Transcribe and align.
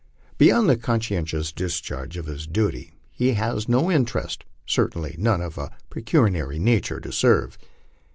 Beyond 0.39 0.67
the 0.67 0.77
con 0.77 0.99
scientious 0.99 1.53
discharge 1.53 2.17
of 2.17 2.25
his 2.25 2.47
duty 2.47 2.91
he 3.11 3.33
has 3.33 3.69
no 3.69 3.91
interest, 3.91 4.45
certainly 4.65 5.13
none 5.19 5.41
of 5.41 5.59
a 5.59 5.69
pe 5.91 6.01
cuniary 6.01 6.59
nature, 6.59 6.99
to 6.99 7.11
serve. 7.11 7.55